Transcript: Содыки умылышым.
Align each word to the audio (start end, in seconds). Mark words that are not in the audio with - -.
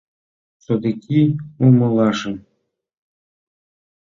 Содыки 0.63 1.21
умылышым. 1.65 2.35